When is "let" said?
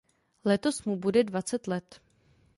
1.67-1.99